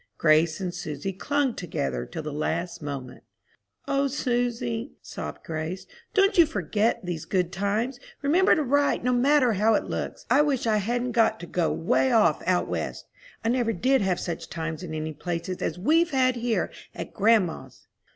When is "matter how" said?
9.13-9.75